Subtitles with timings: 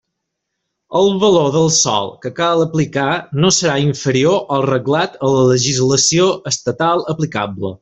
[0.99, 3.11] El valor del sòl que cal aplicar
[3.45, 7.73] no serà inferior al reglat en la legislació estatal aplicable.